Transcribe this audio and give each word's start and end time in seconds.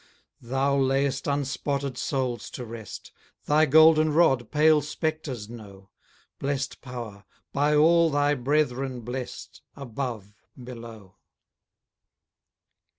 Thou 0.41 0.77
lay'st 0.79 1.27
unspotted 1.27 1.95
souls 1.95 2.49
to 2.49 2.65
rest; 2.65 3.11
Thy 3.45 3.67
golden 3.67 4.11
rod 4.11 4.49
pale 4.49 4.81
spectres 4.81 5.47
know; 5.47 5.91
Blest 6.39 6.81
power! 6.81 7.23
by 7.53 7.75
all 7.75 8.09
thy 8.09 8.33
brethren 8.33 9.01
blest, 9.01 9.61
Above, 9.75 10.33
below! 10.63 11.17